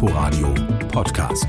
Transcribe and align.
Inforadio 0.00 0.54
Podcast. 0.92 1.46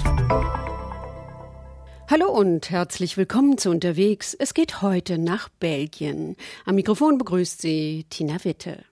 Hallo 2.10 2.32
und 2.32 2.72
herzlich 2.72 3.16
willkommen 3.16 3.60
zu 3.60 3.70
Unterwegs. 3.70 4.34
Es 4.34 4.56
geht 4.56 4.82
heute 4.82 5.20
nach 5.20 5.50
Belgien. 5.50 6.36
Am 6.66 6.74
Mikrofon 6.74 7.20
begrüßt 7.20 7.62
Sie 7.62 8.08
Tina 8.10 8.44
Witte. 8.44 8.86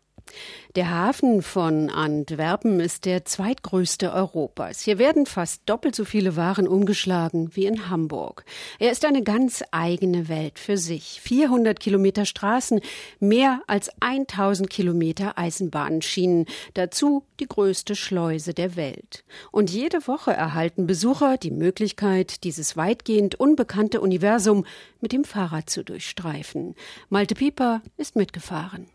Der 0.75 0.91
Hafen 0.91 1.41
von 1.41 1.89
Antwerpen 1.89 2.79
ist 2.79 3.05
der 3.05 3.25
zweitgrößte 3.25 4.13
Europas. 4.13 4.81
Hier 4.81 4.99
werden 4.99 5.25
fast 5.25 5.63
doppelt 5.65 5.95
so 5.95 6.05
viele 6.05 6.35
Waren 6.35 6.67
umgeschlagen 6.67 7.49
wie 7.55 7.65
in 7.65 7.89
Hamburg. 7.89 8.45
Er 8.77 8.91
ist 8.91 9.03
eine 9.03 9.23
ganz 9.23 9.63
eigene 9.71 10.29
Welt 10.29 10.59
für 10.59 10.77
sich. 10.77 11.19
400 11.21 11.79
Kilometer 11.79 12.25
Straßen, 12.25 12.81
mehr 13.19 13.61
als 13.65 13.89
1000 14.01 14.69
Kilometer 14.69 15.37
Eisenbahnschienen, 15.37 16.45
dazu 16.75 17.23
die 17.39 17.47
größte 17.47 17.95
Schleuse 17.95 18.53
der 18.53 18.75
Welt. 18.75 19.23
Und 19.51 19.71
jede 19.71 20.07
Woche 20.07 20.31
erhalten 20.31 20.85
Besucher 20.85 21.37
die 21.37 21.51
Möglichkeit, 21.51 22.43
dieses 22.43 22.77
weitgehend 22.77 23.39
unbekannte 23.39 23.99
Universum 23.99 24.65
mit 25.01 25.11
dem 25.11 25.23
Fahrrad 25.23 25.69
zu 25.69 25.83
durchstreifen. 25.83 26.75
Malte 27.09 27.33
Pieper 27.33 27.81
ist 27.97 28.15
mitgefahren. 28.15 28.87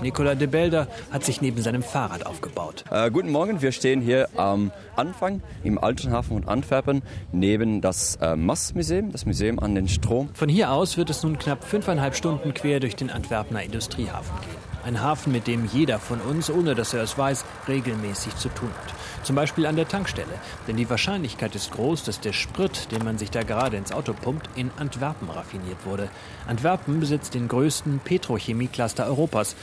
Nicolas 0.00 0.38
de 0.38 0.46
Belder 0.46 0.88
hat 1.10 1.24
sich 1.24 1.40
neben 1.40 1.60
seinem 1.62 1.82
Fahrrad 1.82 2.26
aufgebaut. 2.26 2.84
Äh, 2.90 3.10
guten 3.10 3.30
Morgen, 3.30 3.62
wir 3.62 3.72
stehen 3.72 4.00
hier 4.00 4.28
am 4.36 4.72
Anfang 4.96 5.42
im 5.62 5.78
Alten 5.78 6.10
Hafen 6.10 6.42
von 6.42 6.48
Antwerpen 6.48 7.02
neben 7.32 7.80
das 7.80 8.16
äh, 8.16 8.36
Massmuseum, 8.36 9.12
das 9.12 9.26
Museum 9.26 9.58
an 9.58 9.74
den 9.74 9.88
Strom. 9.88 10.30
Von 10.34 10.48
hier 10.48 10.72
aus 10.72 10.96
wird 10.96 11.10
es 11.10 11.22
nun 11.22 11.38
knapp 11.38 11.64
fünfeinhalb 11.64 12.14
Stunden 12.16 12.54
quer 12.54 12.80
durch 12.80 12.96
den 12.96 13.10
Antwerpener 13.10 13.62
Industriehafen 13.62 14.34
gehen. 14.40 14.72
Ein 14.84 15.00
Hafen, 15.00 15.32
mit 15.32 15.46
dem 15.46 15.64
jeder 15.66 16.00
von 16.00 16.20
uns, 16.20 16.50
ohne 16.50 16.74
dass 16.74 16.92
er 16.92 17.02
es 17.02 17.16
weiß, 17.16 17.44
regelmäßig 17.68 18.34
zu 18.36 18.48
tun 18.48 18.70
hat. 18.82 19.24
Zum 19.24 19.36
Beispiel 19.36 19.66
an 19.66 19.76
der 19.76 19.86
Tankstelle. 19.86 20.34
Denn 20.66 20.76
die 20.76 20.90
Wahrscheinlichkeit 20.90 21.54
ist 21.54 21.70
groß, 21.70 22.02
dass 22.02 22.18
der 22.18 22.32
Sprit, 22.32 22.90
den 22.90 23.04
man 23.04 23.16
sich 23.16 23.30
da 23.30 23.44
gerade 23.44 23.76
ins 23.76 23.92
Auto 23.92 24.12
pumpt, 24.12 24.48
in 24.56 24.72
Antwerpen 24.78 25.30
raffiniert 25.30 25.86
wurde. 25.86 26.08
Antwerpen 26.48 26.98
besitzt 26.98 27.34
den 27.34 27.46
größten 27.46 28.00
Petrochemie-Cluster 28.00 29.06
Europas. 29.06 29.54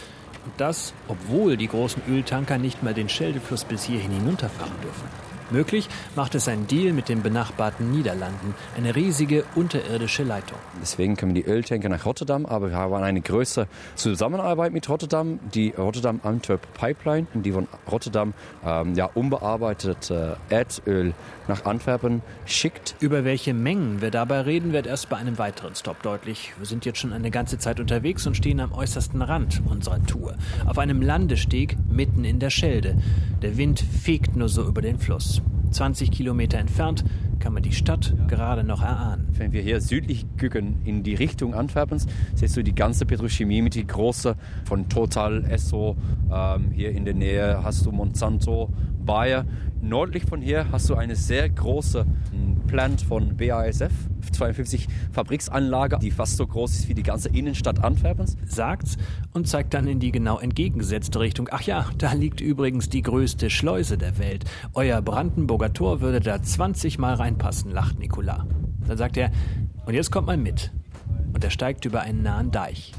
Und 0.46 0.54
das, 0.58 0.94
obwohl 1.08 1.58
die 1.58 1.68
großen 1.68 2.02
Öltanker 2.10 2.58
nicht 2.58 2.84
mal 2.84 2.94
den 2.94 3.10
Scheldefluss 3.10 3.66
bis 3.66 3.84
hierhin 3.84 4.12
hinunterfahren 4.12 4.82
dürfen. 4.82 5.29
Möglich 5.52 5.90
macht 6.16 6.36
es 6.36 6.48
ein 6.48 6.68
Deal 6.68 6.94
mit 6.94 7.10
den 7.10 7.24
benachbarten 7.24 7.92
Niederlanden, 7.92 8.54
eine 8.78 8.96
riesige 8.96 9.44
unterirdische 9.56 10.24
Leitung. 10.24 10.58
Deswegen 10.82 11.18
kommen 11.18 11.34
die 11.34 11.44
Öltanker 11.44 11.90
nach 11.90 12.06
Rotterdam, 12.06 12.46
aber 12.46 12.70
wir 12.70 12.78
haben 12.78 12.94
eine 12.94 13.22
größere 13.22 13.68
Zusammenarbeit 13.96 14.74
mit 14.74 14.88
Rotterdam, 14.90 15.40
die 15.54 15.70
Rotterdam-Antwerp 15.70 16.74
Pipeline, 16.74 17.28
die 17.34 17.52
von 17.52 17.68
Rotterdam 17.92 18.34
ähm, 18.66 18.94
ja, 18.96 19.06
unbearbeitet 19.06 20.12
äh, 20.12 20.36
Erdöl 20.50 21.14
nach 21.48 21.66
Antwerpen 21.66 22.22
schickt. 22.46 22.96
Über 23.00 23.26
welche 23.26 23.54
Mengen 23.54 24.02
wir 24.02 24.12
dabei 24.12 24.42
reden, 24.42 24.72
wird 24.72 24.88
erst 24.88 25.10
bei 25.10 25.18
einem 25.18 25.38
weiteren 25.38 25.76
Stop 25.76 26.02
deutlich. 26.04 26.54
Wir 26.58 26.66
sind 26.66 26.86
jetzt 26.86 27.00
schon 27.00 27.12
eine 27.12 27.32
ganze 27.32 27.58
Zeit 27.58 27.80
unterwegs 27.80 28.26
und 28.28 28.38
stehen 28.38 28.60
am 28.60 28.72
äußersten 28.72 29.22
Rand 29.22 29.62
unserer 29.66 30.02
Tour. 30.04 30.36
Auf 30.66 30.78
einem 30.78 31.02
Landesteg 31.02 31.76
mitten 31.90 32.24
in 32.24 32.40
der 32.40 32.52
Schelde. 32.52 32.98
Der 33.42 33.58
Wind 33.58 33.80
fegt 33.80 34.36
nur 34.36 34.50
so 34.50 34.64
über 34.64 34.82
den 34.82 35.00
Fluss. 35.00 35.39
20 35.72 36.12
Kilometer 36.12 36.58
entfernt 36.58 37.04
kann 37.40 37.54
man 37.54 37.64
die 37.64 37.72
Stadt 37.72 38.14
gerade 38.28 38.64
noch 38.64 38.82
erahnen. 38.82 39.28
Wenn 39.32 39.54
wir 39.54 39.62
hier 39.62 39.82
südlich 39.82 40.26
gucken, 40.40 40.82
in 40.84 41.04
die 41.04 41.16
Richtung 41.16 41.54
Antwerpens, 41.54 42.06
siehst 42.36 42.58
du 42.58 42.64
die 42.64 42.76
ganze 42.76 43.06
Petrochemie 43.06 43.62
mit 43.62 43.76
die 43.76 43.88
große 43.88 44.36
von 44.66 44.90
Total, 44.90 45.46
Esso. 45.46 45.96
Ähm, 46.32 46.72
hier 46.72 46.92
in 46.92 47.06
der 47.06 47.14
Nähe 47.14 47.64
hast 47.64 47.86
du 47.86 47.92
Monsanto, 47.92 48.70
Bayer. 49.10 49.44
Nördlich 49.82 50.24
von 50.26 50.40
hier 50.40 50.68
hast 50.72 50.88
du 50.88 50.94
eine 50.94 51.16
sehr 51.16 51.50
große 51.50 52.06
hm, 52.06 52.68
Plant 52.68 53.02
von 53.02 53.36
BASF, 53.36 53.92
52 54.34 54.88
Fabriksanlage, 55.12 55.98
die 55.98 56.12
fast 56.12 56.38
so 56.38 56.46
groß 56.46 56.74
ist 56.74 56.90
wie 56.90 56.94
die 56.94 57.02
ganze 57.02 57.30
Innenstadt 57.30 57.84
Antwerpens. 57.84 58.38
Sagt's 58.46 58.98
und 59.34 59.48
zeigt 59.48 59.74
dann 59.74 59.88
in 59.88 60.00
die 60.00 60.12
genau 60.12 60.38
entgegengesetzte 60.38 61.20
Richtung. 61.20 61.50
Ach 61.52 61.64
ja, 61.64 61.88
da 61.98 62.14
liegt 62.14 62.40
übrigens 62.40 62.90
die 62.90 63.02
größte 63.02 63.50
Schleuse 63.50 63.98
der 63.98 64.20
Welt. 64.20 64.46
Euer 64.76 65.02
Brandenburger 65.02 65.74
Tor 65.74 66.02
würde 66.02 66.20
da 66.20 66.40
20 66.40 67.00
Mal 67.00 67.16
reinpassen, 67.16 67.72
lacht 67.72 67.98
Nicolas. 67.98 68.44
Dann 68.88 68.98
sagt 68.98 69.18
er, 69.18 69.32
und 69.88 69.96
jetzt 69.96 70.12
kommt 70.12 70.28
mal 70.28 70.38
mit. 70.38 70.72
Und 71.34 71.44
er 71.44 71.50
steigt 71.50 71.84
über 71.86 72.02
einen 72.02 72.22
nahen 72.22 72.52
Deich. 72.52 72.94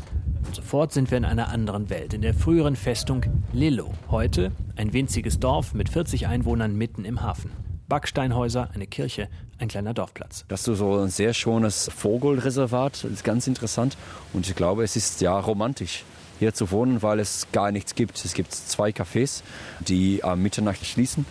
Und 0.44 0.56
sofort 0.56 0.90
sind 0.90 1.12
wir 1.12 1.18
in 1.18 1.24
einer 1.24 1.50
anderen 1.50 1.88
Welt, 1.88 2.14
in 2.14 2.22
der 2.22 2.34
früheren 2.34 2.74
Festung 2.74 3.24
Lillo. 3.52 3.92
Heute 4.10 4.50
ein 4.80 4.94
winziges 4.94 5.38
Dorf 5.38 5.74
mit 5.74 5.90
40 5.90 6.26
Einwohnern 6.26 6.74
mitten 6.74 7.04
im 7.04 7.20
Hafen. 7.20 7.50
Backsteinhäuser, 7.90 8.70
eine 8.72 8.86
Kirche, 8.86 9.28
ein 9.58 9.68
kleiner 9.68 9.92
Dorfplatz. 9.92 10.46
Das 10.48 10.66
ist 10.66 10.78
so 10.78 10.96
ein 10.96 11.10
sehr 11.10 11.34
schönes 11.34 11.90
Vogelreservat, 11.94 13.04
das 13.04 13.10
ist 13.10 13.22
ganz 13.22 13.46
interessant. 13.46 13.98
Und 14.32 14.48
ich 14.48 14.56
glaube, 14.56 14.82
es 14.82 14.96
ist 14.96 15.20
ja 15.20 15.38
romantisch 15.38 16.04
hier 16.38 16.54
zu 16.54 16.70
wohnen, 16.70 17.02
weil 17.02 17.20
es 17.20 17.48
gar 17.52 17.72
nichts 17.72 17.94
gibt. 17.94 18.24
Es 18.24 18.32
gibt 18.32 18.54
zwei 18.54 18.88
Cafés, 18.88 19.42
die 19.80 20.24
am 20.24 20.40
Mitternacht 20.40 20.86
schließen. 20.86 21.26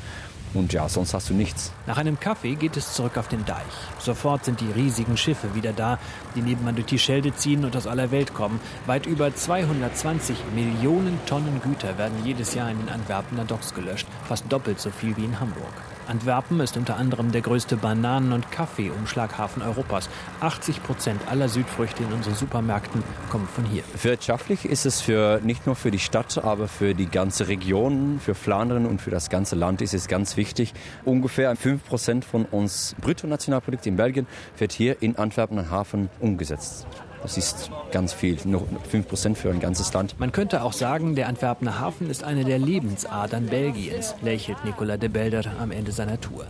Und 0.53 0.73
ja, 0.73 0.89
sonst 0.89 1.13
hast 1.13 1.29
du 1.29 1.33
nichts. 1.33 1.71
Nach 1.85 1.97
einem 1.97 2.19
Kaffee 2.19 2.55
geht 2.55 2.75
es 2.75 2.93
zurück 2.93 3.17
auf 3.17 3.27
den 3.27 3.45
Deich. 3.45 3.63
Sofort 3.99 4.45
sind 4.45 4.61
die 4.61 4.71
riesigen 4.71 5.15
Schiffe 5.15 5.53
wieder 5.53 5.73
da, 5.73 5.99
die 6.35 6.41
nebenan 6.41 6.75
durch 6.75 6.87
die 6.87 6.99
Schelde 6.99 7.35
ziehen 7.35 7.65
und 7.65 7.75
aus 7.75 7.85
aller 7.85 8.11
Welt 8.11 8.33
kommen. 8.33 8.59
Weit 8.87 9.05
über 9.05 9.33
220 9.33 10.37
Millionen 10.55 11.19
Tonnen 11.25 11.61
Güter 11.61 11.97
werden 11.97 12.25
jedes 12.25 12.55
Jahr 12.55 12.71
in 12.71 12.79
den 12.79 12.89
Antwerpener 12.89 13.45
Docks 13.45 13.73
gelöscht, 13.73 14.07
fast 14.27 14.45
doppelt 14.51 14.79
so 14.79 14.89
viel 14.89 15.15
wie 15.17 15.25
in 15.25 15.39
Hamburg. 15.39 15.73
Antwerpen 16.09 16.59
ist 16.59 16.75
unter 16.75 16.97
anderem 16.97 17.31
der 17.31 17.41
größte 17.41 17.77
Bananen- 17.77 18.33
und 18.33 18.51
Kaffeeumschlaghafen 18.51 19.61
Europas. 19.61 20.09
80 20.39 20.81
Prozent 20.81 21.21
aller 21.29 21.49
Südfrüchte 21.49 22.03
in 22.03 22.11
unseren 22.11 22.35
Supermärkten 22.35 23.03
kommen 23.29 23.47
von 23.47 23.63
hier. 23.65 23.83
Wirtschaftlich 24.01 24.65
ist 24.65 24.85
es 24.85 25.01
für, 25.01 25.39
nicht 25.43 25.67
nur 25.67 25.75
für 25.75 25.91
die 25.91 25.99
Stadt, 25.99 26.43
aber 26.43 26.67
für 26.67 26.95
die 26.95 27.05
ganze 27.05 27.47
Region, 27.47 28.19
für 28.19 28.33
Flandern 28.33 28.87
und 28.87 29.01
für 29.01 29.11
das 29.11 29.29
ganze 29.29 29.55
Land 29.55 29.81
ist 29.81 29.93
es 29.93 30.07
ganz 30.07 30.35
wichtig. 30.35 30.73
Ungefähr 31.05 31.55
5 31.55 31.85
Prozent 31.85 32.25
von 32.25 32.45
uns 32.45 32.95
Bruttonationalprodukt 32.99 33.85
in 33.85 33.95
Belgien 33.95 34.25
wird 34.57 34.71
hier 34.71 35.01
in 35.01 35.15
Antwerpen 35.17 35.69
Hafen 35.69 36.09
umgesetzt. 36.19 36.87
Das 37.21 37.37
ist 37.37 37.69
ganz 37.91 38.13
viel, 38.13 38.37
nur 38.45 38.65
5% 38.91 39.35
für 39.35 39.49
ein 39.49 39.59
ganzes 39.59 39.93
Land. 39.93 40.19
Man 40.19 40.31
könnte 40.31 40.63
auch 40.63 40.73
sagen, 40.73 41.15
der 41.15 41.27
Antwerpener 41.27 41.79
Hafen 41.79 42.09
ist 42.09 42.23
eine 42.23 42.45
der 42.45 42.59
Lebensadern 42.59 43.47
Belgiens, 43.47 44.15
lächelt 44.21 44.63
Nicolas 44.63 44.99
de 44.99 45.09
Belder 45.09 45.43
am 45.59 45.71
Ende 45.71 45.91
seiner 45.91 46.19
Tour. 46.21 46.45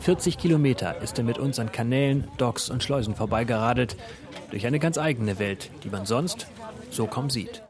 40 0.00 0.38
Kilometer 0.38 1.00
ist 1.02 1.18
er 1.18 1.24
mit 1.24 1.38
uns 1.38 1.58
an 1.58 1.72
Kanälen, 1.72 2.28
Docks 2.36 2.68
und 2.68 2.82
Schleusen 2.82 3.14
vorbeigeradelt, 3.14 3.96
durch 4.50 4.66
eine 4.66 4.78
ganz 4.78 4.98
eigene 4.98 5.38
Welt, 5.38 5.70
die 5.82 5.90
man 5.90 6.06
sonst 6.06 6.46
so 6.90 7.06
kaum 7.06 7.30
sieht. 7.30 7.63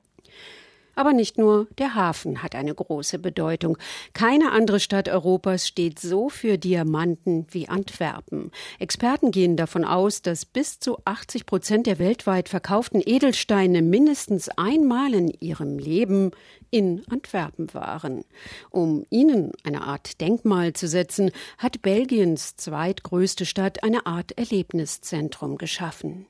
Aber 0.95 1.13
nicht 1.13 1.39
nur 1.39 1.67
der 1.79 1.95
Hafen 1.95 2.43
hat 2.43 2.55
eine 2.55 2.75
große 2.75 3.19
Bedeutung. 3.19 3.79
Keine 4.13 4.53
andere 4.53 4.81
Stadt 4.81 5.09
Europas 5.09 5.67
steht 5.67 5.99
so 5.99 6.29
für 6.29 6.59
Diamanten 6.59 7.47
wie 7.51 7.69
Antwerpen. 7.69 8.51
Experten 8.79 9.31
gehen 9.31 9.57
davon 9.57 9.85
aus, 9.85 10.23
dass 10.23 10.45
bis 10.45 10.79
zu 10.79 10.99
80 11.05 11.47
Prozent 11.47 11.87
der 11.87 11.99
weltweit 11.99 12.49
verkauften 12.49 13.03
Edelsteine 13.05 13.83
mindestens 13.83 14.49
einmal 14.51 15.15
in 15.15 15.29
ihrem 15.41 15.79
Leben 15.79 16.31
in 16.71 17.03
Antwerpen 17.09 17.73
waren. 17.73 18.25
Um 18.71 19.07
ihnen 19.11 19.53
eine 19.63 19.83
Art 19.83 20.21
Denkmal 20.21 20.73
zu 20.73 20.89
setzen, 20.89 21.31
hat 21.59 21.83
Belgiens 21.83 22.57
zweitgrößte 22.57 23.47
Stadt 23.47 23.85
eine 23.85 24.07
Art 24.07 24.37
Erlebniszentrum 24.37 25.57
geschaffen. 25.57 26.27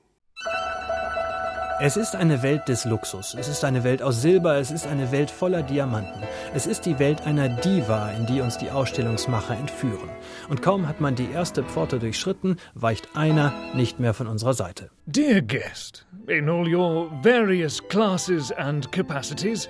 Es 1.80 1.96
ist 1.96 2.14
eine 2.14 2.42
Welt 2.44 2.68
des 2.68 2.84
Luxus. 2.84 3.34
Es 3.34 3.48
ist 3.48 3.64
eine 3.64 3.82
Welt 3.82 4.00
aus 4.00 4.22
Silber. 4.22 4.58
Es 4.58 4.70
ist 4.70 4.86
eine 4.86 5.10
Welt 5.10 5.28
voller 5.28 5.62
Diamanten. 5.62 6.22
Es 6.54 6.66
ist 6.66 6.86
die 6.86 7.00
Welt 7.00 7.26
einer 7.26 7.48
Diva, 7.48 8.10
in 8.12 8.26
die 8.26 8.40
uns 8.40 8.58
die 8.58 8.70
Ausstellungsmacher 8.70 9.56
entführen. 9.56 10.08
Und 10.48 10.62
kaum 10.62 10.86
hat 10.86 11.00
man 11.00 11.16
die 11.16 11.28
erste 11.32 11.64
Pforte 11.64 11.98
durchschritten, 11.98 12.58
weicht 12.74 13.16
einer 13.16 13.52
nicht 13.74 13.98
mehr 13.98 14.14
von 14.14 14.28
unserer 14.28 14.54
Seite. 14.54 14.90
Dear 15.06 15.42
guest, 15.42 16.06
in 16.28 16.48
all 16.48 16.72
your 16.72 17.10
various 17.22 17.82
classes 17.88 18.52
and 18.52 18.90
capacities, 18.92 19.68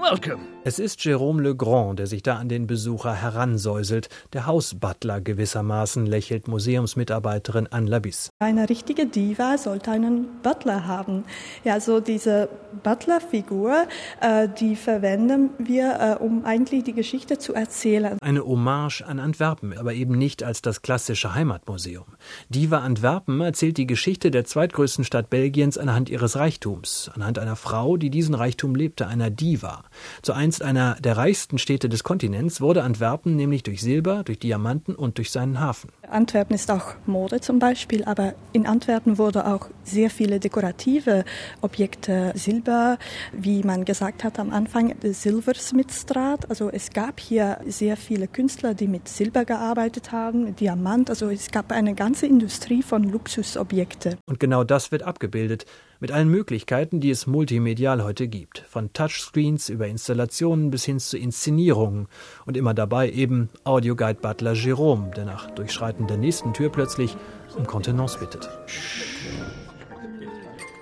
welcome. 0.00 0.46
Es 0.62 0.78
ist 0.78 1.00
Jérôme 1.00 1.40
Legrand, 1.40 1.98
der 1.98 2.06
sich 2.06 2.22
da 2.22 2.36
an 2.36 2.50
den 2.50 2.66
Besucher 2.66 3.14
heransäuselt. 3.14 4.10
Der 4.34 4.44
Hausbutler 4.44 5.22
gewissermaßen, 5.22 6.04
lächelt 6.04 6.48
Museumsmitarbeiterin 6.48 7.66
Anne 7.70 7.88
Labis. 7.88 8.28
Eine 8.40 8.68
richtige 8.68 9.06
Diva 9.06 9.56
sollte 9.56 9.90
einen 9.90 10.26
Butler 10.42 10.86
haben. 10.86 11.24
Ja, 11.64 11.72
also 11.72 12.00
diese 12.00 12.50
Butler-Figur, 12.82 13.86
äh, 14.20 14.48
die 14.60 14.76
verwenden 14.76 15.48
wir, 15.56 16.18
äh, 16.20 16.22
um 16.22 16.44
eigentlich 16.44 16.84
die 16.84 16.92
Geschichte 16.92 17.38
zu 17.38 17.54
erzählen. 17.54 18.18
Eine 18.20 18.44
Hommage 18.44 19.00
an 19.00 19.18
Antwerpen, 19.18 19.76
aber 19.78 19.94
eben 19.94 20.18
nicht 20.18 20.42
als 20.42 20.60
das 20.60 20.82
klassische 20.82 21.34
Heimatmuseum. 21.34 22.04
Diva 22.50 22.80
Antwerpen 22.80 23.40
erzählt 23.40 23.78
die 23.78 23.86
Geschichte 23.86 24.30
der 24.30 24.44
zweitgrößten 24.44 25.06
Stadt 25.06 25.30
Belgiens 25.30 25.78
anhand 25.78 26.10
ihres 26.10 26.36
Reichtums, 26.36 27.10
anhand 27.14 27.38
einer 27.38 27.56
Frau, 27.56 27.96
die 27.96 28.10
diesen 28.10 28.34
Reichtum 28.34 28.74
lebte, 28.74 29.06
einer 29.06 29.30
Diva. 29.30 29.84
Zu 30.20 30.34
Einst 30.50 30.62
einer 30.62 30.96
der 30.96 31.16
reichsten 31.16 31.58
Städte 31.58 31.88
des 31.88 32.02
Kontinents 32.02 32.60
wurde 32.60 32.82
Antwerpen 32.82 33.36
nämlich 33.36 33.62
durch 33.62 33.80
Silber, 33.80 34.24
durch 34.24 34.40
Diamanten 34.40 34.96
und 34.96 35.18
durch 35.18 35.30
seinen 35.30 35.60
Hafen. 35.60 35.92
Antwerpen 36.12 36.54
ist 36.54 36.70
auch 36.70 36.94
Mode 37.06 37.40
zum 37.40 37.58
Beispiel, 37.58 38.04
aber 38.04 38.34
in 38.52 38.66
Antwerpen 38.66 39.18
wurde 39.18 39.46
auch 39.46 39.68
sehr 39.84 40.10
viele 40.10 40.40
dekorative 40.40 41.24
Objekte, 41.60 42.32
Silber, 42.34 42.98
wie 43.32 43.62
man 43.62 43.84
gesagt 43.84 44.24
hat 44.24 44.38
am 44.38 44.50
Anfang, 44.50 44.94
Silversmithstraat. 45.02 46.48
Also 46.50 46.70
es 46.70 46.90
gab 46.90 47.20
hier 47.20 47.58
sehr 47.66 47.96
viele 47.96 48.28
Künstler, 48.28 48.74
die 48.74 48.88
mit 48.88 49.08
Silber 49.08 49.44
gearbeitet 49.44 50.12
haben, 50.12 50.44
mit 50.44 50.60
Diamant. 50.60 51.10
Also 51.10 51.28
es 51.30 51.50
gab 51.50 51.72
eine 51.72 51.94
ganze 51.94 52.26
Industrie 52.26 52.82
von 52.82 53.04
Luxusobjekten. 53.04 54.16
Und 54.26 54.40
genau 54.40 54.64
das 54.64 54.92
wird 54.92 55.02
abgebildet 55.02 55.66
mit 56.00 56.12
allen 56.12 56.28
Möglichkeiten, 56.28 57.00
die 57.00 57.10
es 57.10 57.26
multimedial 57.26 58.02
heute 58.02 58.26
gibt, 58.26 58.64
von 58.68 58.92
Touchscreens 58.92 59.68
über 59.68 59.86
Installationen 59.86 60.70
bis 60.70 60.84
hin 60.84 60.98
zu 60.98 61.18
Inszenierungen 61.18 62.08
und 62.46 62.56
immer 62.56 62.72
dabei 62.72 63.10
eben 63.10 63.50
Audioguide 63.64 64.20
Butler 64.20 64.54
Jerome, 64.54 65.10
der 65.14 65.26
nach 65.26 65.50
Durchschreiten 65.50 65.99
der 66.06 66.16
nächsten 66.16 66.52
Tür 66.52 66.70
plötzlich 66.70 67.16
um 67.56 67.66
Kontenance 67.66 68.18
bittet. 68.18 68.48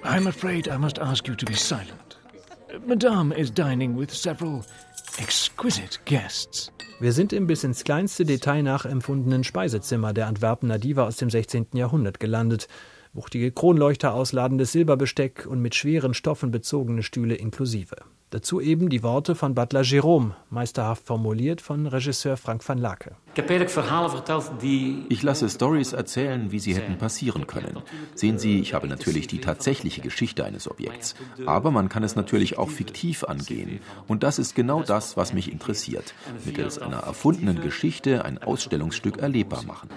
I'm 0.05 0.29
afraid 0.29 0.67
I 0.67 0.79
must 0.79 0.99
ask 0.99 1.27
you 1.29 1.35
to 1.35 1.47
be 1.47 1.55
silent. 1.55 2.19
Madame 2.87 3.35
is 3.35 3.53
dining 3.53 3.99
with 3.99 4.13
several 4.13 4.63
exquisite 5.19 5.99
guests. 6.05 6.73
Wir 7.01 7.13
sind 7.13 7.33
im 7.33 7.47
bis 7.47 7.63
ins 7.63 7.85
kleinste 7.85 8.25
Detail 8.25 8.63
nachempfundenen 8.63 9.45
Speisezimmer 9.45 10.13
der 10.13 10.27
Antwerpener 10.27 10.79
Diva 10.79 11.07
aus 11.07 11.17
dem 11.17 11.31
16. 11.31 11.69
Jahrhundert 11.75 12.19
gelandet 12.19 12.69
wuchtige 13.13 13.53
Kronleuchter 13.53 14.15
ausladendes 14.15 14.73
Silberbesteck 14.73 15.47
und 15.47 15.61
mit 15.61 15.75
schweren 15.75 16.15
Stoffen 16.15 16.51
bezogene 16.51 17.03
Stühle 17.03 17.35
inklusive. 17.35 17.97
Dazu 18.31 18.61
eben 18.61 18.91
die 18.91 19.03
Worte 19.03 19.35
von 19.35 19.55
Butler 19.55 19.83
Jerome, 19.83 20.37
meisterhaft 20.51 21.07
formuliert 21.07 21.63
von 21.63 21.87
Regisseur 21.87 22.37
Frank 22.37 22.67
van 22.69 22.77
Lake. 22.77 23.17
Ich 25.09 25.23
lasse 25.23 25.49
Stories 25.49 25.93
erzählen, 25.93 26.51
wie 26.51 26.59
sie 26.59 26.75
hätten 26.75 26.99
passieren 26.99 27.47
können. 27.47 27.83
Sehen 28.15 28.39
Sie, 28.39 28.59
ich 28.59 28.75
habe 28.75 28.89
natürlich 28.89 29.29
die 29.29 29.41
tatsächliche 29.41 30.01
Geschichte 30.01 30.45
eines 30.45 30.69
Objekts, 30.69 31.15
aber 31.47 31.71
man 31.71 31.89
kann 31.89 32.03
es 32.03 32.17
natürlich 32.17 32.59
auch 32.59 32.69
fiktiv 32.69 33.25
angehen. 33.25 33.81
Und 34.09 34.25
das 34.25 34.39
ist 34.39 34.55
genau 34.55 34.83
das, 34.83 35.17
was 35.17 35.33
mich 35.33 35.53
interessiert. 35.53 36.15
Mittels 36.45 36.79
einer 36.79 36.99
erfundenen 36.99 37.61
Geschichte 37.61 38.25
ein 38.25 38.39
Ausstellungsstück 38.43 39.19
erlebbar 39.19 39.63
machen. 39.65 39.89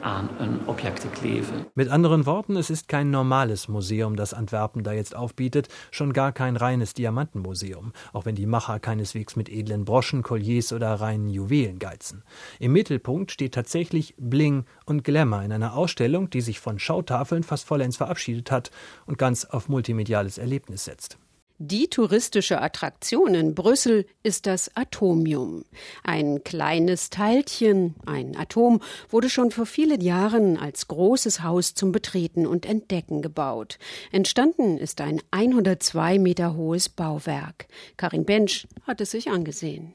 Mit 1.75 1.89
anderen 1.89 2.25
Worten, 2.25 2.56
es 2.56 2.69
ist 2.69 2.88
kein 2.88 3.10
normales 3.10 3.68
Museum, 3.68 4.16
das 4.16 4.33
Antwerpen 4.33 4.83
da 4.83 4.94
jetzt 4.94 5.16
aufbietet, 5.16 5.68
schon 5.89 6.13
gar 6.13 6.31
kein 6.31 6.56
reines 6.56 6.94
Diamantenmuseum. 6.94 7.92
Auch 8.13 8.20
auch 8.21 8.25
wenn 8.25 8.35
die 8.35 8.45
Macher 8.45 8.79
keineswegs 8.79 9.35
mit 9.35 9.50
edlen 9.50 9.83
Broschen, 9.83 10.21
Colliers 10.21 10.73
oder 10.73 10.94
reinen 10.94 11.27
Juwelen 11.27 11.79
geizen. 11.79 12.21
Im 12.59 12.71
Mittelpunkt 12.71 13.31
steht 13.31 13.56
tatsächlich 13.56 14.13
Bling 14.19 14.65
und 14.85 15.03
Glamour 15.03 15.41
in 15.41 15.51
einer 15.51 15.75
Ausstellung, 15.75 16.29
die 16.29 16.41
sich 16.41 16.59
von 16.59 16.77
Schautafeln 16.77 17.41
fast 17.41 17.65
vollends 17.65 17.97
verabschiedet 17.97 18.51
hat 18.51 18.69
und 19.07 19.18
ganz 19.18 19.45
auf 19.45 19.69
multimediales 19.69 20.38
Erlebnis 20.38 20.85
setzt. 20.85 21.18
Die 21.63 21.89
touristische 21.89 22.59
Attraktion 22.59 23.35
in 23.35 23.53
Brüssel 23.53 24.07
ist 24.23 24.47
das 24.47 24.75
Atomium. 24.75 25.63
Ein 26.03 26.43
kleines 26.43 27.11
Teilchen, 27.11 27.93
ein 28.07 28.35
Atom, 28.35 28.81
wurde 29.09 29.29
schon 29.29 29.51
vor 29.51 29.67
vielen 29.67 30.01
Jahren 30.01 30.57
als 30.57 30.87
großes 30.87 31.43
Haus 31.43 31.75
zum 31.75 31.91
Betreten 31.91 32.47
und 32.47 32.65
Entdecken 32.65 33.21
gebaut. 33.21 33.77
Entstanden 34.11 34.79
ist 34.79 35.01
ein 35.01 35.21
102 35.29 36.17
Meter 36.17 36.55
hohes 36.55 36.89
Bauwerk. 36.89 37.67
Karin 37.95 38.25
Bensch 38.25 38.65
hat 38.87 38.99
es 38.99 39.11
sich 39.11 39.29
angesehen. 39.29 39.93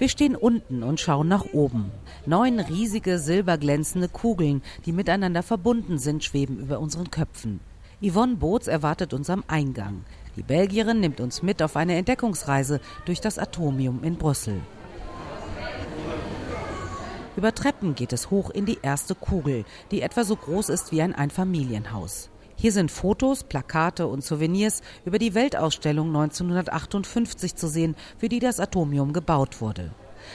Wir 0.00 0.08
stehen 0.08 0.34
unten 0.34 0.82
und 0.82 0.98
schauen 0.98 1.28
nach 1.28 1.52
oben. 1.52 1.92
Neun 2.26 2.58
riesige 2.58 3.20
silberglänzende 3.20 4.08
Kugeln, 4.08 4.60
die 4.86 4.92
miteinander 4.92 5.44
verbunden 5.44 5.98
sind, 5.98 6.24
schweben 6.24 6.58
über 6.58 6.80
unseren 6.80 7.12
Köpfen. 7.12 7.60
Yvonne 8.00 8.36
Boots 8.36 8.68
erwartet 8.68 9.12
uns 9.12 9.28
am 9.28 9.42
Eingang. 9.48 10.04
Die 10.36 10.44
Belgierin 10.44 11.00
nimmt 11.00 11.20
uns 11.20 11.42
mit 11.42 11.60
auf 11.62 11.74
eine 11.74 11.96
Entdeckungsreise 11.96 12.80
durch 13.06 13.20
das 13.20 13.40
Atomium 13.40 14.04
in 14.04 14.16
Brüssel. 14.16 14.60
Über 17.36 17.52
Treppen 17.52 17.96
geht 17.96 18.12
es 18.12 18.30
hoch 18.30 18.50
in 18.50 18.66
die 18.66 18.78
erste 18.82 19.16
Kugel, 19.16 19.64
die 19.90 20.02
etwa 20.02 20.22
so 20.22 20.36
groß 20.36 20.68
ist 20.68 20.92
wie 20.92 21.02
ein 21.02 21.14
Einfamilienhaus. 21.14 22.30
Hier 22.54 22.70
sind 22.70 22.92
Fotos, 22.92 23.42
Plakate 23.42 24.06
und 24.06 24.22
Souvenirs 24.22 24.82
über 25.04 25.18
die 25.18 25.34
Weltausstellung 25.34 26.08
1958 26.08 27.56
zu 27.56 27.66
sehen, 27.66 27.96
für 28.16 28.28
die 28.28 28.40
das 28.40 28.60
Atomium 28.60 29.12
gebaut 29.12 29.60
wurde. 29.60 29.92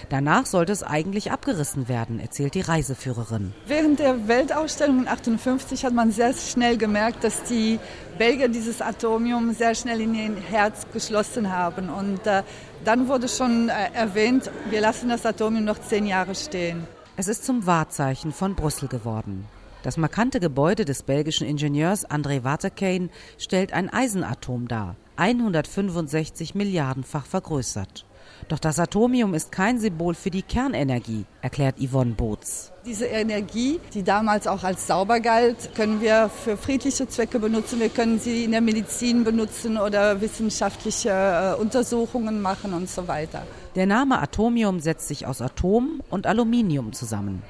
Danach 0.09 0.45
sollte 0.45 0.71
es 0.71 0.83
eigentlich 0.83 1.31
abgerissen 1.31 1.88
werden, 1.88 2.19
erzählt 2.19 2.56
die 2.56 2.62
Reiseführerin. 2.62 3.53
Während 3.68 4.00
der 4.00 4.27
Weltausstellung 4.27 5.00
in 5.00 5.07
58 5.07 5.85
hat 5.85 5.94
man 5.94 6.12
sehr 6.12 6.33
schnell 6.33 6.77
gemerkt, 6.77 7.24
dass 7.24 7.44
die 7.44 7.80
Belgier 8.18 8.47
dieses 8.47 8.81
Atomium 8.81 9.53
sehr 9.53 9.75
schnell 9.75 10.01
in 10.01 10.15
ihr 10.15 10.35
Herz 10.50 10.85
geschlossen 10.94 11.51
haben. 11.51 11.89
Und 11.89 12.25
äh, 12.27 12.44
dann 12.83 13.07
wurde 13.07 13.27
schon 13.27 13.69
äh, 13.69 13.91
erwähnt, 13.94 14.50
wir 14.69 14.81
lassen 14.81 15.09
das 15.09 15.25
Atomium 15.25 15.65
noch 15.65 15.80
zehn 15.80 16.06
Jahre 16.06 16.36
stehen. 16.36 16.86
Es 17.15 17.27
ist 17.27 17.45
zum 17.45 17.65
Wahrzeichen 17.65 18.31
von 18.31 18.56
Brüssel 18.56 18.88
geworden. 18.88 19.45
Das 19.83 19.97
markante 19.97 20.39
Gebäude 20.39 20.86
des 20.86 21.03
belgischen 21.03 21.45
Ingenieurs 21.45 22.09
André 22.09 22.44
Waterkane 22.45 23.09
stellt 23.38 23.74
ein 23.74 23.91
Eisenatom 23.91 24.69
dar, 24.69 24.95
165 25.18 26.56
Milliardenfach 26.56 27.25
vergrößert. 27.25 28.06
Doch 28.47 28.59
das 28.59 28.79
Atomium 28.79 29.33
ist 29.33 29.51
kein 29.51 29.79
Symbol 29.79 30.13
für 30.13 30.29
die 30.29 30.41
Kernenergie, 30.41 31.25
erklärt 31.41 31.75
Yvonne 31.79 32.13
Boots. 32.13 32.71
Diese 32.85 33.05
Energie, 33.05 33.79
die 33.93 34.03
damals 34.03 34.47
auch 34.47 34.63
als 34.63 34.87
sauber 34.87 35.19
galt, 35.19 35.73
können 35.75 36.01
wir 36.01 36.29
für 36.29 36.57
friedliche 36.57 37.07
Zwecke 37.07 37.39
benutzen. 37.39 37.79
Wir 37.79 37.89
können 37.89 38.19
sie 38.19 38.43
in 38.43 38.51
der 38.51 38.61
Medizin 38.61 39.23
benutzen 39.23 39.77
oder 39.77 40.19
wissenschaftliche 40.19 41.09
äh, 41.09 41.61
Untersuchungen 41.61 42.41
machen 42.41 42.73
und 42.73 42.89
so 42.89 43.07
weiter. 43.07 43.43
Der 43.75 43.85
Name 43.85 44.21
Atomium 44.21 44.79
setzt 44.79 45.07
sich 45.07 45.25
aus 45.25 45.41
Atom 45.41 46.01
und 46.09 46.27
Aluminium 46.27 46.93
zusammen. 46.93 47.41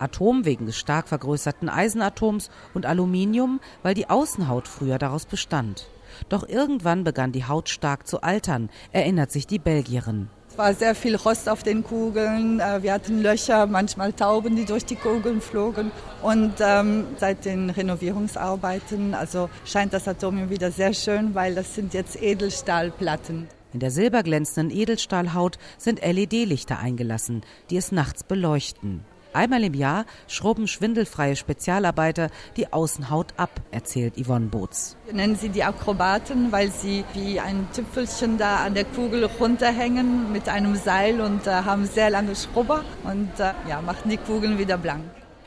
Atom 0.00 0.44
wegen 0.44 0.66
des 0.66 0.78
stark 0.78 1.08
vergrößerten 1.08 1.68
Eisenatoms 1.68 2.50
und 2.74 2.86
Aluminium, 2.86 3.60
weil 3.82 3.94
die 3.94 4.08
Außenhaut 4.08 4.66
früher 4.66 4.98
daraus 4.98 5.26
bestand. 5.26 5.88
Doch 6.28 6.48
irgendwann 6.48 7.04
begann 7.04 7.32
die 7.32 7.44
Haut 7.44 7.68
stark 7.68 8.06
zu 8.06 8.22
altern, 8.22 8.70
erinnert 8.92 9.32
sich 9.32 9.46
die 9.46 9.58
Belgierin. 9.58 10.28
Es 10.50 10.58
war 10.58 10.74
sehr 10.74 10.96
viel 10.96 11.14
Rost 11.14 11.48
auf 11.48 11.62
den 11.62 11.84
Kugeln. 11.84 12.58
Äh, 12.58 12.82
wir 12.82 12.92
hatten 12.92 13.22
Löcher, 13.22 13.66
manchmal 13.66 14.12
Tauben, 14.12 14.56
die 14.56 14.64
durch 14.64 14.84
die 14.84 14.96
Kugeln 14.96 15.40
flogen. 15.40 15.92
Und 16.22 16.54
ähm, 16.60 17.06
seit 17.18 17.44
den 17.44 17.70
Renovierungsarbeiten, 17.70 19.14
also 19.14 19.48
scheint 19.64 19.92
das 19.92 20.08
Atomium 20.08 20.50
wieder 20.50 20.72
sehr 20.72 20.92
schön, 20.92 21.36
weil 21.36 21.54
das 21.54 21.76
sind 21.76 21.94
jetzt 21.94 22.20
Edelstahlplatten. 22.20 23.46
In 23.72 23.78
der 23.78 23.92
silberglänzenden 23.92 24.76
Edelstahlhaut 24.76 25.56
sind 25.78 26.00
LED-Lichter 26.02 26.80
eingelassen, 26.80 27.42
die 27.70 27.76
es 27.76 27.92
nachts 27.92 28.24
beleuchten. 28.24 29.04
Einmal 29.32 29.62
im 29.62 29.74
Jahr 29.74 30.06
schrubben 30.26 30.66
schwindelfreie 30.66 31.36
Spezialarbeiter 31.36 32.30
die 32.56 32.72
Außenhaut 32.72 33.34
ab, 33.36 33.50
erzählt 33.70 34.14
Yvonne 34.16 34.46
Boots. 34.46 34.96
Wir 35.06 35.14
nennen 35.14 35.36
sie 35.36 35.50
die 35.50 35.62
Akrobaten, 35.62 36.50
weil 36.50 36.72
sie 36.72 37.04
wie 37.14 37.38
ein 37.38 37.68
Tüpfelchen 37.72 38.38
da 38.38 38.64
an 38.64 38.74
der 38.74 38.84
Kugel 38.84 39.24
runterhängen 39.24 40.32
mit 40.32 40.48
einem 40.48 40.74
Seil 40.74 41.20
und 41.20 41.46
äh, 41.46 41.50
haben 41.50 41.86
sehr 41.86 42.10
lange 42.10 42.34
Schrubber 42.34 42.84
und 43.04 43.30
äh, 43.38 43.52
ja, 43.68 43.80
machen 43.82 44.10
die 44.10 44.16
Kugeln 44.16 44.58
wieder 44.58 44.76
blank. 44.76 45.04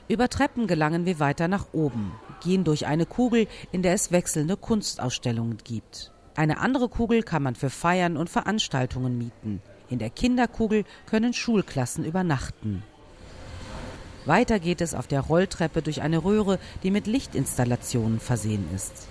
Über 0.08 0.30
Treppen 0.30 0.68
gelangen 0.68 1.06
wir 1.06 1.20
weiter 1.20 1.48
nach 1.50 1.68
oben, 1.74 2.14
gehen 2.42 2.64
durch 2.64 2.86
eine 2.86 3.06
Kugel, 3.06 3.48
in 3.72 3.82
der 3.82 3.94
es 3.94 4.12
wechselnde 4.12 4.56
Kunstausstellungen 4.56 5.58
gibt. 5.64 6.12
Eine 6.36 6.60
andere 6.60 6.88
Kugel 6.88 7.22
kann 7.22 7.44
man 7.44 7.56
für 7.56 7.70
Feiern 7.70 8.16
und 8.16 8.30
Veranstaltungen 8.30 9.18
mieten. 9.18 9.62
In 9.90 10.00
der 10.00 10.10
Kinderkugel 10.10 10.86
können 11.06 11.34
Schulklassen 11.34 12.06
übernachten. 12.06 12.84
Weiter 14.26 14.60
geht 14.60 14.82
es 14.82 14.94
auf 14.94 15.08
der 15.08 15.22
Rolltreppe 15.22 15.82
durch 15.82 16.02
eine 16.02 16.24
Röhre, 16.24 16.60
die 16.84 16.92
mit 16.92 17.08
Lichtinstallationen 17.08 18.20
versehen 18.20 18.66
ist. 18.74 19.08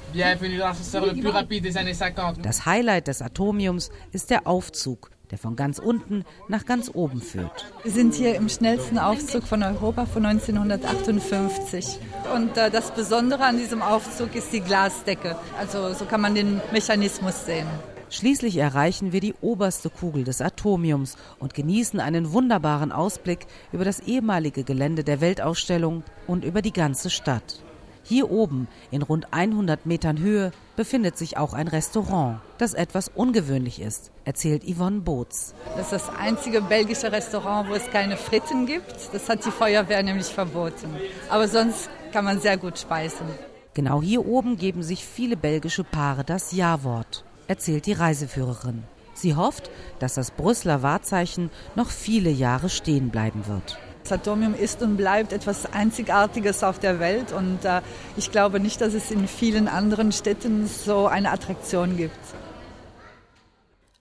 Das 2.42 2.66
Highlight 2.66 3.08
des 3.08 3.22
Atomiums 3.22 3.90
ist 4.12 4.30
der 4.30 4.46
Aufzug, 4.46 5.10
der 5.30 5.38
von 5.38 5.56
ganz 5.56 5.78
unten 5.78 6.24
nach 6.48 6.66
ganz 6.66 6.90
oben 6.92 7.20
führt. 7.20 7.66
Wir 7.82 7.92
sind 7.92 8.14
hier 8.14 8.36
im 8.36 8.48
schnellsten 8.48 8.98
Aufzug 8.98 9.44
von 9.44 9.62
Europa 9.62 10.06
von 10.06 10.26
1958. 10.26 11.98
Und 12.34 12.56
äh, 12.56 12.70
das 12.70 12.90
Besondere 12.90 13.44
an 13.44 13.56
diesem 13.56 13.82
Aufzug 13.82 14.34
ist 14.34 14.52
die 14.52 14.60
Glasdecke. 14.60 15.36
Also 15.58 15.94
so 15.94 16.04
kann 16.04 16.20
man 16.20 16.34
den 16.34 16.60
Mechanismus 16.72 17.46
sehen. 17.46 17.66
Schließlich 18.12 18.58
erreichen 18.58 19.12
wir 19.12 19.20
die 19.20 19.34
oberste 19.40 19.88
Kugel 19.88 20.24
des 20.24 20.42
Atomiums 20.42 21.16
und 21.38 21.54
genießen 21.54 21.98
einen 21.98 22.34
wunderbaren 22.34 22.92
Ausblick 22.92 23.46
über 23.72 23.86
das 23.86 24.00
ehemalige 24.00 24.64
Gelände 24.64 25.02
der 25.02 25.22
Weltausstellung 25.22 26.02
und 26.26 26.44
über 26.44 26.60
die 26.60 26.74
ganze 26.74 27.08
Stadt. 27.08 27.62
Hier 28.02 28.30
oben, 28.30 28.68
in 28.90 29.00
rund 29.00 29.32
100 29.32 29.86
Metern 29.86 30.18
Höhe, 30.18 30.52
befindet 30.76 31.16
sich 31.16 31.38
auch 31.38 31.54
ein 31.54 31.68
Restaurant, 31.68 32.40
das 32.58 32.74
etwas 32.74 33.08
ungewöhnlich 33.08 33.80
ist, 33.80 34.10
erzählt 34.26 34.62
Yvonne 34.62 35.00
Boots. 35.00 35.54
Das 35.74 35.90
ist 35.90 35.92
das 35.92 36.14
einzige 36.14 36.60
belgische 36.60 37.10
Restaurant, 37.10 37.70
wo 37.70 37.72
es 37.72 37.90
keine 37.90 38.18
Fritten 38.18 38.66
gibt. 38.66 39.08
Das 39.14 39.26
hat 39.30 39.46
die 39.46 39.50
Feuerwehr 39.50 40.02
nämlich 40.02 40.26
verboten. 40.26 40.90
Aber 41.30 41.48
sonst 41.48 41.88
kann 42.12 42.26
man 42.26 42.40
sehr 42.40 42.58
gut 42.58 42.78
speisen. 42.78 43.26
Genau 43.72 44.02
hier 44.02 44.26
oben 44.26 44.58
geben 44.58 44.82
sich 44.82 45.02
viele 45.02 45.38
belgische 45.38 45.82
Paare 45.82 46.24
das 46.24 46.52
Ja-Wort, 46.52 47.24
erzählt 47.48 47.86
die 47.86 47.92
Reiseführerin. 47.92 48.84
Sie 49.14 49.34
hofft, 49.34 49.70
dass 49.98 50.14
das 50.14 50.30
Brüsseler 50.30 50.82
Wahrzeichen 50.82 51.50
noch 51.74 51.90
viele 51.90 52.30
Jahre 52.30 52.68
stehen 52.68 53.10
bleiben 53.10 53.46
wird. 53.46 53.78
Das 54.02 54.12
Atomium 54.12 54.54
ist 54.54 54.82
und 54.82 54.96
bleibt 54.96 55.32
etwas 55.32 55.72
Einzigartiges 55.72 56.64
auf 56.64 56.78
der 56.78 56.98
Welt 56.98 57.32
und 57.32 57.64
äh, 57.64 57.82
ich 58.16 58.32
glaube 58.32 58.58
nicht, 58.58 58.80
dass 58.80 58.94
es 58.94 59.10
in 59.10 59.28
vielen 59.28 59.68
anderen 59.68 60.10
Städten 60.10 60.66
so 60.66 61.06
eine 61.06 61.30
Attraktion 61.30 61.96
gibt. 61.96 62.18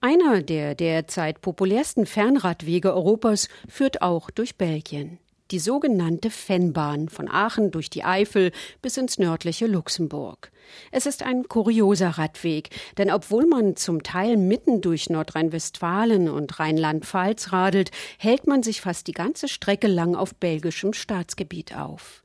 Einer 0.00 0.42
der 0.42 0.74
derzeit 0.74 1.40
populärsten 1.40 2.06
Fernradwege 2.06 2.92
Europas 2.92 3.48
führt 3.68 4.02
auch 4.02 4.30
durch 4.30 4.56
Belgien 4.56 5.20
die 5.52 5.58
sogenannte 5.58 6.30
Fennbahn 6.30 7.08
von 7.08 7.28
Aachen 7.28 7.70
durch 7.70 7.90
die 7.90 8.04
Eifel 8.04 8.50
bis 8.80 8.96
ins 8.96 9.18
nördliche 9.18 9.66
Luxemburg. 9.66 10.50
Es 10.90 11.06
ist 11.06 11.22
ein 11.22 11.46
kurioser 11.46 12.10
Radweg, 12.10 12.70
denn 12.96 13.10
obwohl 13.10 13.46
man 13.46 13.76
zum 13.76 14.02
Teil 14.02 14.38
mitten 14.38 14.80
durch 14.80 15.10
Nordrhein-Westfalen 15.10 16.30
und 16.30 16.58
Rheinland-Pfalz 16.58 17.52
radelt, 17.52 17.90
hält 18.18 18.46
man 18.46 18.62
sich 18.62 18.80
fast 18.80 19.06
die 19.06 19.12
ganze 19.12 19.46
Strecke 19.46 19.88
lang 19.88 20.14
auf 20.14 20.34
belgischem 20.34 20.94
Staatsgebiet 20.94 21.76
auf. 21.76 22.22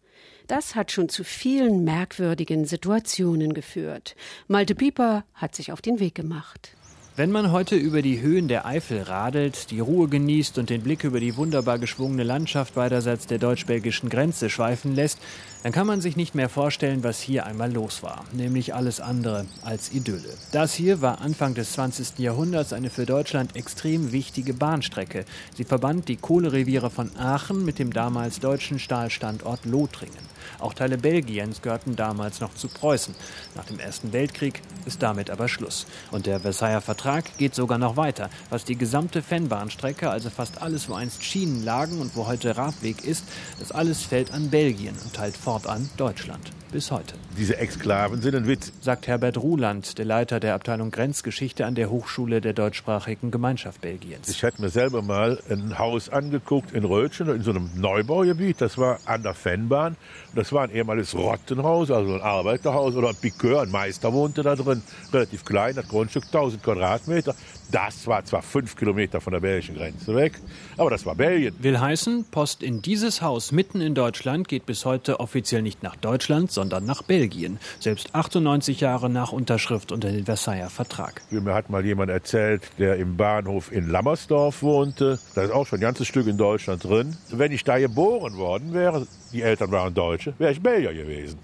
Das 0.47 0.75
hat 0.75 0.93
schon 0.93 1.09
zu 1.09 1.25
vielen 1.25 1.83
merkwürdigen 1.83 2.63
Situationen 2.63 3.53
geführt. 3.53 4.15
Malte 4.47 4.75
Pieper 4.75 5.25
hat 5.33 5.53
sich 5.53 5.73
auf 5.73 5.81
den 5.81 5.99
Weg 5.99 6.15
gemacht. 6.15 6.76
Wenn 7.17 7.31
man 7.31 7.51
heute 7.51 7.75
über 7.75 8.03
die 8.03 8.21
Höhen 8.21 8.47
der 8.47 8.67
Eifel 8.67 9.01
radelt, 9.01 9.71
die 9.71 9.79
Ruhe 9.79 10.07
genießt 10.07 10.59
und 10.59 10.69
den 10.69 10.83
Blick 10.83 11.03
über 11.03 11.19
die 11.19 11.35
wunderbar 11.35 11.79
geschwungene 11.79 12.21
Landschaft 12.21 12.75
beiderseits 12.75 13.25
der 13.25 13.39
deutsch-belgischen 13.39 14.09
Grenze 14.09 14.51
schweifen 14.51 14.93
lässt, 14.93 15.17
dann 15.63 15.71
kann 15.71 15.87
man 15.87 16.01
sich 16.01 16.15
nicht 16.15 16.35
mehr 16.35 16.49
vorstellen, 16.49 17.03
was 17.03 17.19
hier 17.19 17.45
einmal 17.45 17.71
los 17.71 18.03
war, 18.03 18.25
nämlich 18.31 18.73
alles 18.73 18.99
andere 18.99 19.45
als 19.63 19.91
Idylle. 19.91 20.33
Das 20.51 20.73
hier 20.73 21.01
war 21.01 21.21
Anfang 21.21 21.53
des 21.53 21.73
20. 21.73 22.19
Jahrhunderts 22.19 22.73
eine 22.73 22.89
für 22.89 23.05
Deutschland 23.05 23.55
extrem 23.55 24.11
wichtige 24.11 24.53
Bahnstrecke. 24.53 25.25
Sie 25.55 25.63
verband 25.63 26.07
die 26.07 26.17
Kohlereviere 26.17 26.89
von 26.89 27.15
Aachen 27.17 27.65
mit 27.65 27.79
dem 27.79 27.91
damals 27.91 28.39
deutschen 28.39 28.79
Stahlstandort 28.79 29.65
Lothringen. 29.65 30.37
Auch 30.59 30.73
Teile 30.73 30.97
Belgiens 30.97 31.61
gehörten 31.61 31.95
damals 31.95 32.39
noch 32.39 32.53
zu 32.55 32.67
Preußen. 32.67 33.13
Nach 33.55 33.65
dem 33.65 33.79
Ersten 33.79 34.13
Weltkrieg 34.13 34.61
ist 34.85 35.03
damit 35.03 35.29
aber 35.29 35.47
Schluss. 35.47 35.85
Und 36.11 36.25
der 36.25 36.39
Versailler 36.39 36.81
Vertrag 36.81 37.37
geht 37.37 37.53
sogar 37.55 37.77
noch 37.77 37.97
weiter. 37.97 38.29
Was 38.49 38.65
die 38.65 38.75
gesamte 38.75 39.21
Fennbahnstrecke, 39.21 40.09
also 40.09 40.29
fast 40.29 40.61
alles, 40.61 40.89
wo 40.89 40.93
einst 40.93 41.23
Schienen 41.23 41.63
lagen 41.63 41.99
und 41.99 42.15
wo 42.15 42.27
heute 42.27 42.57
Radweg 42.57 43.03
ist, 43.03 43.25
das 43.59 43.71
alles 43.71 44.03
fällt 44.03 44.31
an 44.31 44.49
Belgien 44.49 44.95
und 45.03 45.13
teilt 45.13 45.37
fortan 45.47 45.89
Deutschland 45.95 46.56
bis 46.71 46.91
heute. 46.91 47.15
Diese 47.37 47.57
Exklaven 47.57 48.21
sind 48.21 48.35
ein 48.35 48.47
Witz, 48.47 48.71
sagt 48.81 49.07
Herbert 49.07 49.37
Ruland, 49.37 49.97
der 49.97 50.05
Leiter 50.05 50.39
der 50.39 50.55
Abteilung 50.55 50.91
Grenzgeschichte 50.91 51.65
an 51.65 51.75
der 51.75 51.89
Hochschule 51.89 52.41
der 52.41 52.53
deutschsprachigen 52.53 53.31
Gemeinschaft 53.31 53.81
Belgiens. 53.81 54.27
Ich 54.27 54.43
hatte 54.43 54.61
mir 54.61 54.69
selber 54.69 55.01
mal 55.01 55.39
ein 55.49 55.77
Haus 55.77 56.09
angeguckt 56.09 56.71
in 56.71 56.83
Rötchen, 56.83 57.29
in 57.29 57.43
so 57.43 57.51
einem 57.51 57.69
Neubaugebiet. 57.75 58.61
Das 58.61 58.77
war 58.77 58.99
an 59.05 59.23
der 59.23 59.33
Fennbahn. 59.33 59.95
Das 60.35 60.51
war 60.51 60.63
ein 60.63 60.71
ehemaliges 60.71 61.15
Rottenhaus, 61.15 61.91
also 61.91 62.15
ein 62.15 62.21
Arbeiterhaus 62.21 62.95
oder 62.95 63.09
ein 63.09 63.15
Pikeur. 63.15 63.61
Ein 63.61 63.71
Meister 63.71 64.13
wohnte 64.13 64.43
da 64.43 64.55
drin, 64.55 64.81
relativ 65.13 65.45
klein, 65.45 65.75
das 65.75 65.87
Grundstück 65.87 66.25
1000 66.25 66.63
Quadratmeter. 66.63 67.35
Das 67.71 68.07
war 68.07 68.23
zwar 68.23 68.41
fünf 68.41 68.77
Kilometer 68.77 69.19
von 69.19 69.33
der 69.33 69.41
belgischen 69.41 69.75
Grenze 69.75 70.15
weg, 70.15 70.39
aber 70.77 70.89
das 70.89 71.05
war 71.05 71.15
Belgien. 71.15 71.53
Will 71.59 71.79
heißen, 71.79 72.25
Post 72.31 72.63
in 72.63 72.81
dieses 72.81 73.21
Haus 73.21 73.51
mitten 73.51 73.81
in 73.81 73.93
Deutschland 73.93 74.47
geht 74.47 74.65
bis 74.65 74.85
heute 74.85 75.19
offiziell 75.19 75.61
nicht 75.61 75.83
nach 75.83 75.97
Deutschland, 75.97 76.49
sondern 76.57 76.85
nach 76.85 77.03
Belgien. 77.03 77.59
Selbst 77.79 78.15
98 78.15 78.81
Jahre 78.81 79.11
nach 79.11 79.31
Unterschrift 79.31 79.91
unter 79.91 80.11
den 80.11 80.25
Versailler 80.25 80.71
Vertrag. 80.71 81.21
Mir 81.29 81.53
hat 81.53 81.69
mal 81.69 81.85
jemand 81.85 82.09
erzählt, 82.09 82.63
der 82.79 82.95
im 82.95 83.15
Bahnhof 83.15 83.71
in 83.71 83.87
Lammersdorf 83.87 84.63
wohnte. 84.63 85.19
Da 85.35 85.43
ist 85.43 85.51
auch 85.51 85.67
schon 85.67 85.77
ein 85.77 85.81
ganzes 85.81 86.07
Stück 86.07 86.25
in 86.25 86.37
Deutschland 86.37 86.83
drin. 86.83 87.15
Wenn 87.29 87.51
ich 87.51 87.63
da 87.63 87.77
geboren 87.77 88.37
worden 88.37 88.73
wäre, 88.73 89.05
die 89.31 89.43
Eltern 89.43 89.69
waren 89.69 89.93
Deutsche, 89.93 90.33
wäre 90.39 90.51
ich 90.51 90.59
Belgier 90.59 90.95
gewesen. 90.95 91.37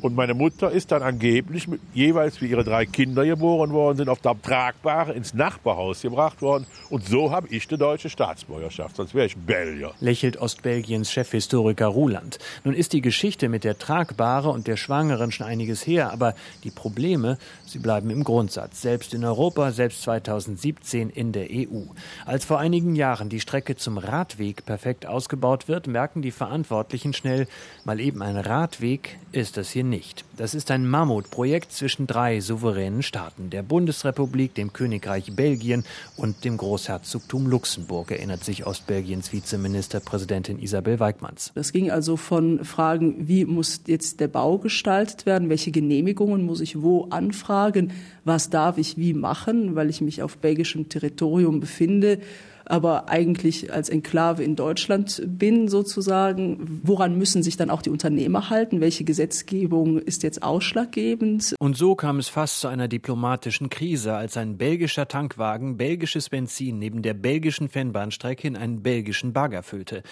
Und 0.00 0.14
meine 0.14 0.34
Mutter 0.34 0.70
ist 0.70 0.92
dann 0.92 1.02
angeblich 1.02 1.66
mit, 1.66 1.80
jeweils 1.92 2.40
wie 2.40 2.46
ihre 2.46 2.62
drei 2.62 2.86
Kinder 2.86 3.24
geboren 3.24 3.72
worden 3.72 3.96
sind, 3.96 4.08
auf 4.08 4.20
der 4.20 4.40
Tragbare 4.40 5.12
ins 5.12 5.34
Nachbarhaus 5.34 6.02
gebracht 6.02 6.40
worden. 6.40 6.66
Und 6.88 7.04
so 7.04 7.32
habe 7.32 7.48
ich 7.48 7.66
die 7.66 7.76
deutsche 7.76 8.08
Staatsbürgerschaft, 8.08 8.96
sonst 8.96 9.14
wäre 9.14 9.26
ich 9.26 9.36
Belgier. 9.36 9.92
Lächelt 10.00 10.36
Ostbelgiens 10.36 11.10
Chefhistoriker 11.10 11.86
Ruland. 11.86 12.38
Nun 12.64 12.74
ist 12.74 12.92
die 12.92 13.00
Geschichte 13.00 13.48
mit 13.48 13.64
der 13.64 13.78
Tragbare 13.78 14.50
und 14.50 14.68
der 14.68 14.76
Schwangeren 14.76 15.32
schon 15.32 15.46
einiges 15.46 15.84
her, 15.84 16.12
aber 16.12 16.34
die 16.62 16.70
Probleme, 16.70 17.36
sie 17.66 17.80
bleiben 17.80 18.10
im 18.10 18.22
Grundsatz. 18.22 18.82
Selbst 18.82 19.14
in 19.14 19.24
Europa, 19.24 19.72
selbst 19.72 20.02
2017 20.02 21.10
in 21.10 21.32
der 21.32 21.48
EU. 21.50 21.82
Als 22.24 22.44
vor 22.44 22.60
einigen 22.60 22.94
Jahren 22.94 23.28
die 23.28 23.40
Strecke 23.40 23.74
zum 23.74 23.98
Radweg 23.98 24.64
perfekt 24.64 25.06
ausgebaut 25.06 25.66
wird, 25.66 25.88
merken 25.88 26.22
die 26.22 26.30
Verantwortlichen 26.30 27.12
schnell, 27.12 27.48
mal 27.84 27.98
eben 27.98 28.22
ein 28.22 28.36
Radweg 28.36 29.18
ist 29.32 29.56
das 29.56 29.70
hier 29.70 29.87
nicht. 29.88 30.24
Das 30.36 30.54
ist 30.54 30.70
ein 30.70 30.86
Mammutprojekt 30.86 31.72
zwischen 31.72 32.06
drei 32.06 32.40
souveränen 32.40 33.02
Staaten, 33.02 33.50
der 33.50 33.62
Bundesrepublik, 33.62 34.54
dem 34.54 34.72
Königreich 34.72 35.34
Belgien 35.34 35.84
und 36.16 36.44
dem 36.44 36.56
Großherzogtum 36.56 37.46
Luxemburg, 37.46 38.10
erinnert 38.10 38.44
sich 38.44 38.66
Ostbelgiens 38.66 39.32
Vizeministerpräsidentin 39.32 40.58
Isabel 40.58 41.00
Weigmanns. 41.00 41.52
Es 41.54 41.72
ging 41.72 41.90
also 41.90 42.16
von 42.16 42.64
Fragen, 42.64 43.28
wie 43.28 43.44
muss 43.44 43.80
jetzt 43.86 44.20
der 44.20 44.28
Bau 44.28 44.58
gestaltet 44.58 45.26
werden, 45.26 45.48
welche 45.48 45.70
Genehmigungen 45.70 46.44
muss 46.44 46.60
ich 46.60 46.82
wo 46.82 47.06
anfragen, 47.10 47.92
was 48.24 48.50
darf 48.50 48.78
ich 48.78 48.96
wie 48.96 49.14
machen, 49.14 49.74
weil 49.74 49.90
ich 49.90 50.00
mich 50.00 50.22
auf 50.22 50.38
belgischem 50.38 50.88
Territorium 50.88 51.60
befinde 51.60 52.20
aber 52.68 53.08
eigentlich 53.08 53.72
als 53.72 53.88
Enklave 53.88 54.44
in 54.44 54.56
Deutschland 54.56 55.22
bin 55.26 55.68
sozusagen. 55.68 56.80
Woran 56.82 57.16
müssen 57.16 57.42
sich 57.42 57.56
dann 57.56 57.70
auch 57.70 57.82
die 57.82 57.90
Unternehmer 57.90 58.50
halten? 58.50 58.80
Welche 58.80 59.04
Gesetzgebung 59.04 59.98
ist 59.98 60.22
jetzt 60.22 60.42
ausschlaggebend? 60.42 61.54
Und 61.58 61.76
so 61.76 61.94
kam 61.94 62.18
es 62.18 62.28
fast 62.28 62.60
zu 62.60 62.68
einer 62.68 62.88
diplomatischen 62.88 63.70
Krise, 63.70 64.14
als 64.14 64.36
ein 64.36 64.58
belgischer 64.58 65.08
Tankwagen 65.08 65.76
belgisches 65.76 66.28
Benzin 66.28 66.78
neben 66.78 67.02
der 67.02 67.14
belgischen 67.14 67.68
Fennbahnstrecke 67.68 68.46
in 68.46 68.56
einen 68.56 68.82
belgischen 68.82 69.32
Bagger 69.32 69.62
füllte. 69.62 70.02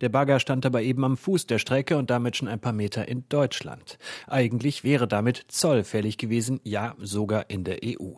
Der 0.00 0.08
Bagger 0.08 0.40
stand 0.40 0.66
aber 0.66 0.82
eben 0.82 1.04
am 1.04 1.16
Fuß 1.16 1.46
der 1.46 1.58
Strecke 1.58 1.96
und 1.96 2.10
damit 2.10 2.36
schon 2.36 2.48
ein 2.48 2.60
paar 2.60 2.72
Meter 2.72 3.08
in 3.08 3.24
Deutschland. 3.28 3.98
Eigentlich 4.26 4.84
wäre 4.84 5.08
damit 5.08 5.44
Zoll 5.48 5.84
fällig 5.84 6.18
gewesen, 6.18 6.60
ja 6.64 6.94
sogar 6.98 7.50
in 7.50 7.64
der 7.64 7.78
EU. 7.84 8.12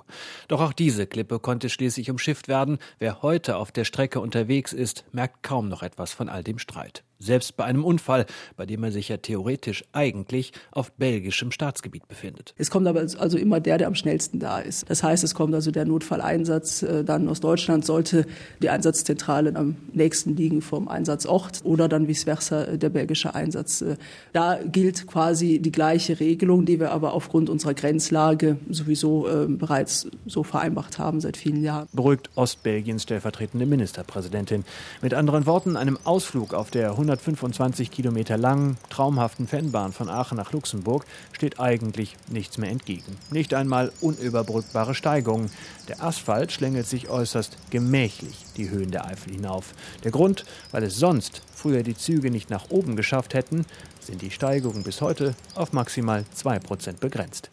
Doch 0.49 0.61
auch 0.61 0.73
diese 0.73 1.07
Klippe 1.07 1.39
konnte 1.39 1.69
schließlich 1.69 2.11
umschifft 2.11 2.49
werden. 2.49 2.79
Wer 2.99 3.23
heute 3.23 3.57
auf 3.57 3.73
der 3.73 3.85
Strecke 3.89 4.21
unterwegs 4.21 4.73
ist, 4.73 5.05
merkt 5.13 5.43
kaum 5.43 5.69
noch 5.69 5.83
etwas 5.83 6.13
von 6.13 6.29
all 6.29 6.45
dem 6.45 6.59
Streit. 6.59 7.03
Selbst 7.19 7.57
bei 7.57 7.65
einem 7.65 7.85
Unfall, 7.85 8.27
bei 8.57 8.65
dem 8.65 8.85
er 8.85 8.93
sich 8.93 9.09
ja 9.09 9.17
theoretisch 9.17 9.85
eigentlich 9.93 10.53
auf 10.71 10.93
belgischem 10.93 11.51
Staatsgebiet 11.51 12.07
befindet. 12.07 12.55
Es 12.57 12.71
kommt 12.71 12.87
aber 12.87 13.01
also 13.01 13.37
immer 13.37 13.59
der, 13.59 13.79
der 13.79 13.89
am 13.89 13.95
schnellsten 13.97 14.39
da 14.39 14.61
ist. 14.61 14.89
Das 14.89 15.03
heißt, 15.03 15.25
es 15.25 15.35
kommt 15.35 15.55
also 15.55 15.71
der 15.71 15.85
Notfalleinsatz 15.85 16.83
äh, 16.83 17.05
dann 17.05 17.29
aus 17.29 17.41
Deutschland, 17.41 17.85
sollte 17.85 18.25
die 18.63 18.71
Einsatzzentrale 18.71 19.55
am 19.57 19.77
nächsten 19.93 20.37
liegen 20.37 20.63
vom 20.63 20.89
Einsatzort 20.89 21.61
oder 21.65 21.89
dann 21.89 22.07
vice 22.07 22.25
versa 22.25 22.65
äh, 22.65 22.79
der 22.79 22.91
belgische 22.91 23.35
Einsatz. 23.35 23.83
Äh, 23.83 23.97
da 24.33 24.59
gilt 24.63 25.07
quasi 25.07 25.59
die 25.59 25.73
gleiche 25.73 26.21
Regelung, 26.21 26.67
die 26.67 26.79
wir 26.79 26.93
aber 26.93 27.15
aufgrund 27.15 27.51
unserer 27.51 27.75
Grenzlage 27.75 28.59
sowieso 28.71 29.29
bereits 29.49 30.09
so 30.27 30.43
vereinbart 30.43 30.99
haben 30.99 31.21
seit 31.21 31.37
vielen 31.37 31.63
Jahren. 31.63 31.89
Beruhigt 31.93 32.31
Ostbelgiens 32.35 33.03
stellvertretende 33.03 33.67
Ministerpräsidentin. 33.67 34.65
Mit 35.03 35.15
anderen 35.15 35.47
Worten, 35.47 35.77
einem 35.77 35.99
Ausflug 36.05 36.55
auf 36.55 36.71
der 36.71 36.97
125 37.09 37.91
Kilometer 37.91 38.37
langen, 38.37 38.77
traumhaften 38.91 39.49
Fennbahn 39.49 39.93
von 39.93 40.11
Aachen 40.11 40.37
nach 40.37 40.53
Luxemburg 40.53 41.07
steht 41.33 41.59
eigentlich 41.59 42.17
nichts 42.29 42.59
mehr 42.59 42.71
entgegen. 42.71 43.17
Nicht 43.31 43.55
einmal 43.55 43.93
unüberbrückbare 44.03 44.95
Steigungen. 44.95 45.51
Der 45.89 46.03
Asphalt 46.03 46.53
schlängelt 46.53 46.87
sich 46.87 47.09
äußerst 47.09 47.57
gemächlich 47.71 48.45
die 48.59 48.69
Höhen 48.69 48.91
der 48.91 49.07
Eifel 49.07 49.33
hinauf. 49.33 49.73
Der 50.05 50.11
Grund, 50.11 50.45
weil 50.71 50.83
es 50.83 50.97
sonst 50.97 51.41
früher 51.55 51.83
die 51.83 51.97
Züge 51.97 52.31
nicht 52.31 52.51
nach 52.51 52.69
oben 52.69 52.95
geschafft 52.95 53.33
hätten, 53.33 53.65
sind 54.01 54.21
die 54.21 54.31
Steigungen 54.31 54.83
bis 54.83 55.01
heute 55.01 55.35
auf 55.55 55.73
maximal 55.73 56.27
2% 56.37 56.99
begrenzt. 57.01 57.49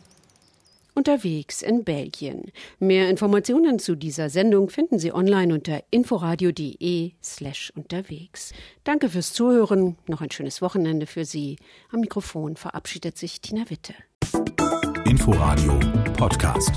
Unterwegs 0.96 1.62
in 1.62 1.84
Belgien. 1.84 2.52
Mehr 2.80 3.10
Informationen 3.10 3.78
zu 3.80 3.96
dieser 3.96 4.30
Sendung 4.30 4.70
finden 4.70 4.98
Sie 4.98 5.14
online 5.14 5.54
unter 5.54 5.84
inforadio.de 5.92 7.12
slash 7.22 7.72
unterwegs. 7.76 8.54
Danke 8.84 9.10
fürs 9.10 9.34
Zuhören. 9.34 9.98
Noch 10.08 10.22
ein 10.22 10.32
schönes 10.32 10.62
Wochenende 10.62 11.06
für 11.06 11.26
Sie. 11.26 11.58
Am 11.92 12.00
Mikrofon 12.00 12.56
verabschiedet 12.56 13.18
sich 13.18 13.42
Tina 13.42 13.70
Witte. 13.70 13.94
Inforadio 15.06 15.80
Podcast. 16.18 16.72